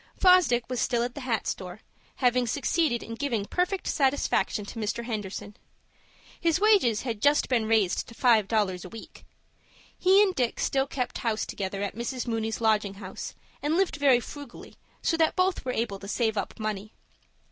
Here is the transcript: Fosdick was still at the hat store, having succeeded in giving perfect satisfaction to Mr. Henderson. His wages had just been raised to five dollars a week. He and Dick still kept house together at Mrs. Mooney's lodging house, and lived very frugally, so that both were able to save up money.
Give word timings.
Fosdick 0.19 0.67
was 0.67 0.79
still 0.81 1.03
at 1.03 1.13
the 1.13 1.21
hat 1.21 1.45
store, 1.45 1.81
having 2.15 2.47
succeeded 2.47 3.03
in 3.03 3.13
giving 3.13 3.45
perfect 3.45 3.85
satisfaction 3.85 4.65
to 4.65 4.79
Mr. 4.79 5.03
Henderson. 5.05 5.55
His 6.39 6.59
wages 6.59 7.03
had 7.03 7.21
just 7.21 7.47
been 7.49 7.67
raised 7.67 8.07
to 8.07 8.15
five 8.15 8.47
dollars 8.47 8.83
a 8.83 8.89
week. 8.89 9.25
He 9.95 10.23
and 10.23 10.33
Dick 10.33 10.59
still 10.59 10.87
kept 10.87 11.19
house 11.19 11.45
together 11.45 11.83
at 11.83 11.93
Mrs. 11.95 12.25
Mooney's 12.25 12.59
lodging 12.59 12.95
house, 12.95 13.35
and 13.61 13.77
lived 13.77 13.97
very 13.97 14.19
frugally, 14.19 14.73
so 15.03 15.17
that 15.17 15.35
both 15.35 15.63
were 15.63 15.71
able 15.71 15.99
to 15.99 16.07
save 16.07 16.35
up 16.35 16.59
money. 16.59 16.95